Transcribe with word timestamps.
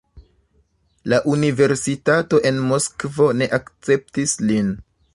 La 1.13 1.19
universitato 1.33 2.41
en 2.51 2.59
Moskvo 2.73 3.31
ne 3.43 3.53
akceptis 3.63 4.39
lin. 4.51 4.79